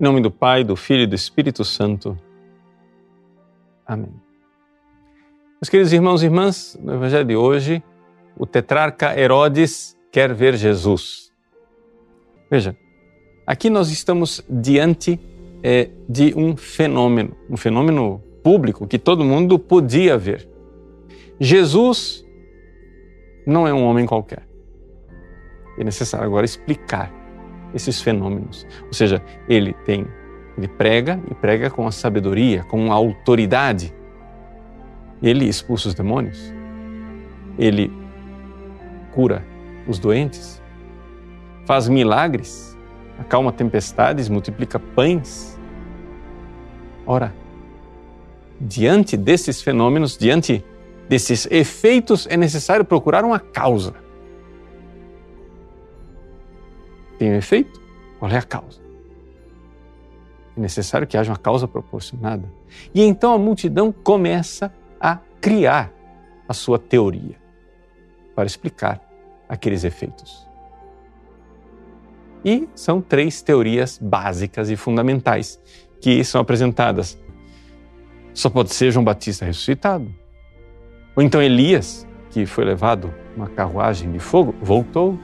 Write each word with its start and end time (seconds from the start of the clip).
Em 0.00 0.04
nome 0.04 0.22
do 0.22 0.30
Pai, 0.30 0.64
do 0.64 0.76
Filho 0.76 1.02
e 1.02 1.06
do 1.06 1.14
Espírito 1.14 1.62
Santo. 1.62 2.18
Amém. 3.86 4.08
Meus 5.60 5.68
queridos 5.68 5.92
irmãos 5.92 6.22
e 6.22 6.24
irmãs, 6.24 6.74
no 6.82 6.94
Evangelho 6.94 7.26
de 7.26 7.36
hoje, 7.36 7.82
o 8.34 8.46
tetrarca 8.46 9.14
Herodes 9.14 9.94
quer 10.10 10.32
ver 10.32 10.56
Jesus. 10.56 11.30
Veja, 12.50 12.74
aqui 13.46 13.68
nós 13.68 13.90
estamos 13.90 14.42
diante 14.48 15.20
é, 15.62 15.90
de 16.08 16.32
um 16.34 16.56
fenômeno, 16.56 17.36
um 17.50 17.58
fenômeno 17.58 18.22
público 18.42 18.86
que 18.86 18.98
todo 18.98 19.22
mundo 19.22 19.58
podia 19.58 20.16
ver. 20.16 20.48
Jesus 21.38 22.26
não 23.46 23.68
é 23.68 23.74
um 23.74 23.84
homem 23.84 24.06
qualquer. 24.06 24.48
É 25.78 25.84
necessário 25.84 26.26
agora 26.26 26.46
explicar 26.46 27.19
esses 27.74 28.00
fenômenos. 28.00 28.66
Ou 28.86 28.92
seja, 28.92 29.22
ele 29.48 29.72
tem, 29.84 30.06
ele 30.56 30.68
prega 30.68 31.20
e 31.30 31.34
prega 31.34 31.70
com 31.70 31.86
a 31.86 31.92
sabedoria, 31.92 32.64
com 32.64 32.90
a 32.90 32.94
autoridade. 32.94 33.94
Ele 35.22 35.44
expulsa 35.46 35.88
os 35.88 35.94
demônios. 35.94 36.52
Ele 37.58 37.92
cura 39.12 39.44
os 39.86 39.98
doentes. 39.98 40.60
Faz 41.66 41.88
milagres, 41.88 42.76
acalma 43.18 43.52
tempestades, 43.52 44.28
multiplica 44.28 44.78
pães. 44.78 45.58
Ora, 47.06 47.32
diante 48.60 49.16
desses 49.16 49.62
fenômenos, 49.62 50.16
diante 50.16 50.64
desses 51.08 51.46
efeitos, 51.50 52.26
é 52.30 52.36
necessário 52.36 52.84
procurar 52.84 53.24
uma 53.24 53.38
causa. 53.38 53.94
Tem 57.20 57.30
um 57.30 57.34
efeito? 57.34 57.78
Qual 58.18 58.30
é 58.30 58.38
a 58.38 58.42
causa? 58.42 58.80
É 60.56 60.60
necessário 60.60 61.06
que 61.06 61.18
haja 61.18 61.30
uma 61.30 61.36
causa 61.36 61.68
proporcionada. 61.68 62.50
E 62.94 63.02
então 63.02 63.34
a 63.34 63.38
multidão 63.38 63.92
começa 63.92 64.72
a 64.98 65.18
criar 65.38 65.92
a 66.48 66.54
sua 66.54 66.78
teoria 66.78 67.36
para 68.34 68.46
explicar 68.46 69.02
aqueles 69.46 69.84
efeitos. 69.84 70.48
E 72.42 72.66
são 72.74 73.02
três 73.02 73.42
teorias 73.42 73.98
básicas 74.00 74.70
e 74.70 74.76
fundamentais 74.76 75.60
que 76.00 76.24
são 76.24 76.40
apresentadas. 76.40 77.18
Só 78.32 78.48
pode 78.48 78.72
ser 78.72 78.92
João 78.92 79.04
Batista 79.04 79.44
ressuscitado. 79.44 80.10
Ou 81.14 81.22
então 81.22 81.42
Elias, 81.42 82.06
que 82.30 82.46
foi 82.46 82.64
levado 82.64 83.12
uma 83.36 83.50
carruagem 83.50 84.10
de 84.10 84.18
fogo, 84.18 84.54
voltou. 84.62 85.18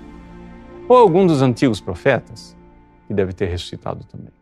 Ou 0.89 0.97
algum 0.97 1.27
dos 1.27 1.43
antigos 1.43 1.81
profetas, 1.81 2.57
que 3.07 3.15
deve 3.15 3.33
ter 3.33 3.47
ressuscitado 3.47 4.05
também. 4.05 4.33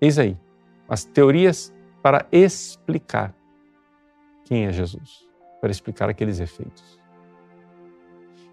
Eis 0.00 0.18
aí 0.18 0.36
as 0.88 1.04
teorias 1.04 1.72
para 2.02 2.26
explicar 2.32 3.34
quem 4.44 4.66
é 4.66 4.72
Jesus, 4.72 5.28
para 5.60 5.70
explicar 5.70 6.08
aqueles 6.08 6.40
efeitos. 6.40 6.98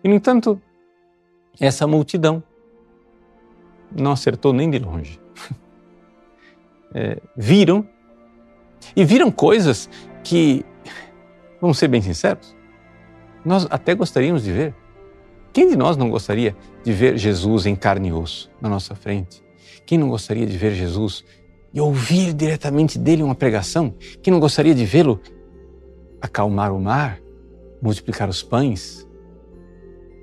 E, 0.03 0.07
no 0.07 0.13
entanto, 0.13 0.61
essa 1.59 1.87
multidão 1.87 2.43
não 3.91 4.11
acertou 4.11 4.53
nem 4.53 4.69
de 4.69 4.79
longe. 4.79 5.19
É, 6.95 7.21
viram 7.35 7.85
e 8.95 9.03
viram 9.03 9.29
coisas 9.29 9.89
que, 10.23 10.65
vamos 11.59 11.77
ser 11.77 11.89
bem 11.89 12.01
sinceros, 12.01 12.55
nós 13.43 13.67
até 13.69 13.93
gostaríamos 13.93 14.41
de 14.41 14.53
ver. 14.53 14.75
Quem 15.57 15.67
de 15.67 15.75
nós 15.75 15.97
não 15.97 16.11
gostaria 16.11 16.55
de 16.83 16.93
ver 16.93 17.17
Jesus 17.17 17.65
em 17.65 17.75
carne 17.75 18.09
e 18.09 18.13
osso 18.13 18.47
na 18.61 18.69
nossa 18.69 18.93
frente? 18.93 19.43
Quem 19.87 19.97
não 19.97 20.07
gostaria 20.07 20.45
de 20.45 20.55
ver 20.55 20.75
Jesus 20.75 21.25
e 21.73 21.81
ouvir 21.81 22.31
diretamente 22.31 22.99
dele 22.99 23.23
uma 23.23 23.33
pregação? 23.33 23.91
Quem 24.21 24.31
não 24.31 24.39
gostaria 24.39 24.75
de 24.75 24.85
vê-lo 24.85 25.19
acalmar 26.21 26.71
o 26.71 26.79
mar, 26.79 27.19
multiplicar 27.81 28.29
os 28.29 28.43
pães, 28.43 29.09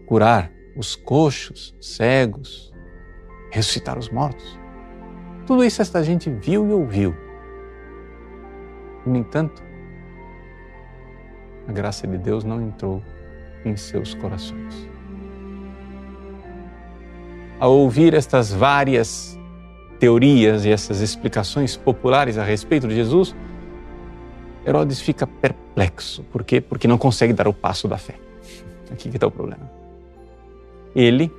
curar 0.06 0.52
os 0.76 0.94
coxos, 0.94 1.74
cegos, 1.80 2.72
ressuscitar 3.50 3.98
os 3.98 4.08
mortos? 4.08 4.56
Tudo 5.48 5.64
isso 5.64 5.82
esta 5.82 6.00
gente 6.04 6.30
viu 6.30 6.64
e 6.64 6.72
ouviu. 6.72 7.12
No 9.04 9.16
entanto, 9.16 9.64
a 11.66 11.72
graça 11.72 12.06
de 12.06 12.18
Deus 12.18 12.44
não 12.44 12.62
entrou 12.62 13.02
em 13.64 13.76
seus 13.76 14.14
corações 14.14 14.93
ao 17.58 17.72
ouvir 17.72 18.14
estas 18.14 18.52
várias 18.52 19.38
teorias 19.98 20.64
e 20.64 20.70
essas 20.70 21.00
explicações 21.00 21.76
populares 21.76 22.36
a 22.36 22.44
respeito 22.44 22.86
de 22.86 22.94
Jesus, 22.94 23.34
Herodes 24.66 25.00
fica 25.00 25.26
perplexo. 25.26 26.22
Por 26.24 26.42
quê? 26.42 26.60
Porque 26.60 26.88
não 26.88 26.98
consegue 26.98 27.32
dar 27.32 27.46
o 27.46 27.52
passo 27.52 27.86
da 27.86 27.98
fé. 27.98 28.14
Aqui 28.90 29.08
que 29.08 29.16
está 29.16 29.26
o 29.26 29.30
problema. 29.30 29.70
Ele 30.94 31.30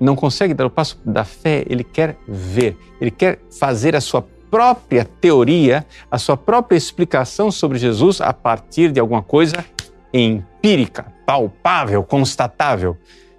não 0.00 0.16
consegue 0.16 0.52
dar 0.52 0.66
o 0.66 0.70
passo 0.70 0.98
da 1.04 1.24
fé, 1.24 1.64
ele 1.68 1.84
quer 1.84 2.16
ver, 2.26 2.76
ele 3.00 3.10
quer 3.10 3.38
fazer 3.50 3.94
a 3.94 4.00
sua 4.00 4.26
própria 4.50 5.04
teoria, 5.04 5.86
a 6.10 6.18
sua 6.18 6.36
própria 6.36 6.76
explicação 6.76 7.50
sobre 7.50 7.78
Jesus 7.78 8.20
a 8.20 8.32
partir 8.32 8.90
de 8.90 8.98
alguma 8.98 9.22
coisa 9.22 9.64
empírica, 10.12 11.06
palpável, 11.24 12.02
constatável. 12.02 12.96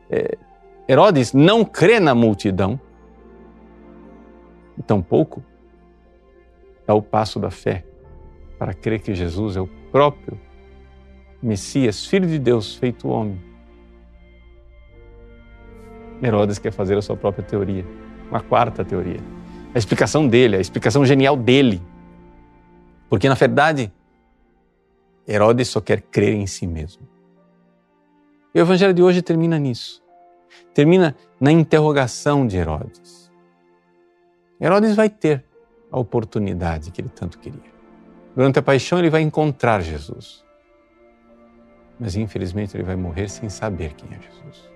É, 0.09 0.37
Herodes 0.87 1.31
não 1.31 1.63
crê 1.63 1.99
na 1.99 2.13
multidão, 2.13 2.79
e 4.77 4.81
tampouco 4.81 5.43
dá 6.85 6.93
o 6.93 7.01
passo 7.01 7.39
da 7.39 7.49
fé 7.49 7.85
para 8.59 8.73
crer 8.73 8.99
que 8.99 9.13
Jesus 9.13 9.55
é 9.55 9.61
o 9.61 9.67
próprio 9.91 10.39
Messias, 11.41 12.05
Filho 12.05 12.27
de 12.27 12.39
Deus, 12.39 12.75
feito 12.75 13.07
homem. 13.07 13.39
Herodes 16.21 16.59
quer 16.59 16.71
fazer 16.71 16.97
a 16.97 17.01
sua 17.01 17.15
própria 17.15 17.43
teoria, 17.43 17.85
uma 18.29 18.41
quarta 18.41 18.83
teoria. 18.83 19.19
A 19.73 19.77
explicação 19.77 20.27
dele, 20.27 20.55
a 20.55 20.59
explicação 20.59 21.05
genial 21.05 21.35
dele. 21.35 21.81
Porque, 23.09 23.27
na 23.27 23.35
verdade, 23.35 23.91
Herodes 25.27 25.67
só 25.67 25.81
quer 25.81 26.01
crer 26.01 26.33
em 26.33 26.47
si 26.47 26.65
mesmo. 26.65 27.07
E 28.55 28.59
o 28.59 28.61
evangelho 28.61 28.93
de 28.93 29.03
hoje 29.03 29.21
termina 29.21 29.57
nisso 29.57 30.02
termina 30.73 31.15
na 31.39 31.51
interrogação 31.51 32.45
de 32.47 32.57
Herodes. 32.57 33.31
Herodes 34.59 34.95
vai 34.95 35.09
ter 35.09 35.43
a 35.91 35.99
oportunidade 35.99 36.91
que 36.91 37.01
ele 37.01 37.09
tanto 37.09 37.37
queria. 37.37 37.73
Durante 38.35 38.59
a 38.59 38.61
paixão, 38.61 38.99
ele 38.99 39.09
vai 39.09 39.21
encontrar 39.21 39.81
Jesus. 39.81 40.43
Mas 41.99 42.15
infelizmente 42.15 42.75
ele 42.75 42.83
vai 42.83 42.95
morrer 42.95 43.29
sem 43.29 43.49
saber 43.49 43.93
quem 43.93 44.09
é 44.09 44.19
Jesus. 44.19 44.69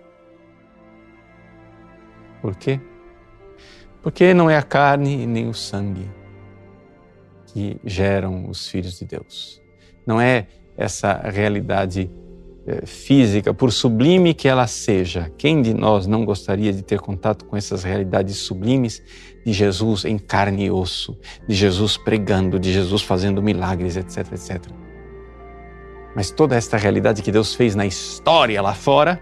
Por 2.41 2.55
quê? 2.55 2.79
Porque 4.01 4.33
não 4.33 4.49
é 4.49 4.57
a 4.57 4.63
carne 4.63 5.25
nem 5.25 5.49
o 5.49 5.53
sangue 5.53 6.09
que 7.47 7.79
geram 7.83 8.47
os 8.47 8.67
filhos 8.67 8.99
de 8.99 9.05
Deus. 9.05 9.61
Não 10.05 10.21
é 10.21 10.47
essa 10.77 11.13
realidade 11.13 12.09
física, 12.85 13.53
por 13.53 13.71
sublime 13.71 14.33
que 14.33 14.47
ela 14.47 14.67
seja, 14.67 15.31
quem 15.37 15.61
de 15.61 15.73
nós 15.73 16.05
não 16.05 16.25
gostaria 16.25 16.73
de 16.73 16.81
ter 16.81 16.99
contato 16.99 17.45
com 17.45 17.55
essas 17.55 17.83
realidades 17.83 18.35
sublimes 18.37 19.01
de 19.45 19.53
Jesus 19.53 20.03
em 20.03 20.17
carne 20.17 20.65
e 20.65 20.71
osso, 20.71 21.17
de 21.47 21.55
Jesus 21.55 21.95
pregando, 21.95 22.59
de 22.59 22.73
Jesus 22.73 23.01
fazendo 23.01 23.41
milagres, 23.41 23.95
etc, 23.95 24.33
etc. 24.33 24.61
Mas 26.13 26.29
toda 26.29 26.55
esta 26.55 26.75
realidade 26.75 27.21
que 27.21 27.31
Deus 27.31 27.53
fez 27.55 27.73
na 27.73 27.85
história 27.85 28.61
lá 28.61 28.73
fora 28.73 29.21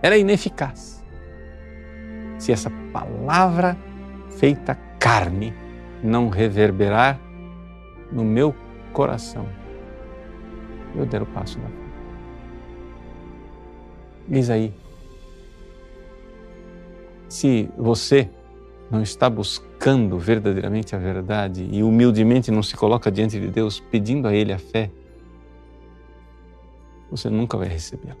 era 0.00 0.16
ineficaz. 0.16 1.04
Se 2.38 2.52
essa 2.52 2.70
palavra 2.92 3.76
feita 4.38 4.78
carne 5.00 5.52
não 6.04 6.28
reverberar 6.28 7.18
no 8.12 8.22
meu 8.22 8.54
coração, 8.92 9.48
eu 10.94 11.04
der 11.04 11.22
o 11.22 11.26
passo 11.26 11.58
da 11.58 11.66
fé. 11.68 11.85
Eis 14.30 14.50
aí. 14.50 14.72
Se 17.28 17.68
você 17.76 18.28
não 18.90 19.02
está 19.02 19.28
buscando 19.28 20.18
verdadeiramente 20.18 20.94
a 20.94 20.98
verdade 20.98 21.68
e 21.70 21.82
humildemente 21.82 22.50
não 22.50 22.62
se 22.62 22.76
coloca 22.76 23.10
diante 23.10 23.38
de 23.40 23.48
Deus 23.48 23.80
pedindo 23.80 24.28
a 24.28 24.34
Ele 24.34 24.52
a 24.52 24.58
fé, 24.58 24.90
você 27.10 27.28
nunca 27.28 27.56
vai 27.56 27.68
recebê-la. 27.68 28.16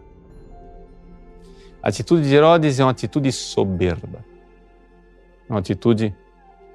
A 1.82 1.88
atitude 1.88 2.28
de 2.28 2.34
Herodes 2.34 2.80
é 2.80 2.84
uma 2.84 2.90
atitude 2.90 3.30
soberba, 3.30 4.24
é 5.48 5.52
uma 5.52 5.60
atitude 5.60 6.14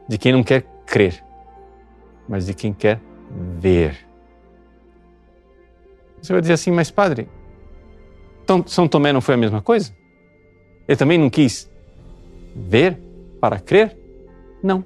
de 0.08 0.18
quem 0.18 0.32
não 0.32 0.44
quer 0.44 0.66
crer, 0.86 1.24
mas 2.28 2.46
de 2.46 2.54
quem 2.54 2.74
quer 2.74 3.02
ver. 3.60 4.08
Você 6.22 6.32
vai 6.32 6.42
dizer 6.42 6.54
assim, 6.54 6.72
mas 6.72 6.92
padre, 6.92 7.28
São 8.68 8.88
Tomé 8.88 9.14
não 9.14 9.22
foi 9.22 9.36
a 9.36 9.38
mesma 9.38 9.62
coisa? 9.62 9.96
Ele 10.88 10.98
também 10.98 11.18
não 11.18 11.30
quis 11.30 11.72
Ver 12.56 13.00
para 13.40 13.60
crer? 13.60 13.98
Não. 14.62 14.84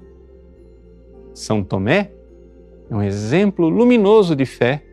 São 1.34 1.62
Tomé 1.62 2.12
é 2.88 2.94
um 2.94 3.02
exemplo 3.02 3.68
luminoso 3.68 4.34
de 4.36 4.46
fé, 4.46 4.84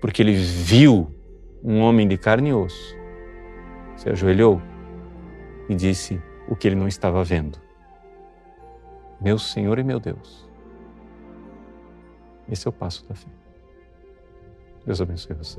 porque 0.00 0.22
ele 0.22 0.32
viu 0.34 1.12
um 1.62 1.80
homem 1.80 2.08
de 2.08 2.16
carne 2.16 2.50
e 2.50 2.52
osso, 2.54 2.96
se 3.96 4.08
ajoelhou 4.08 4.60
e 5.68 5.74
disse 5.74 6.20
o 6.48 6.56
que 6.56 6.66
ele 6.66 6.76
não 6.76 6.88
estava 6.88 7.22
vendo: 7.22 7.58
Meu 9.20 9.38
Senhor 9.38 9.78
e 9.78 9.84
meu 9.84 10.00
Deus. 10.00 10.48
Esse 12.50 12.66
é 12.66 12.70
o 12.70 12.72
passo 12.72 13.06
da 13.06 13.14
fé. 13.14 13.28
Deus 14.86 15.00
abençoe 15.00 15.36
você. 15.36 15.58